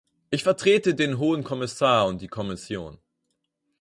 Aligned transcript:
Ich 0.31 0.41
vertrete 0.41 0.95
den 0.95 1.19
Hohen 1.19 1.43
Kommissar 1.43 2.07
und 2.07 2.21
die 2.23 2.27
Kommission. 2.27 2.97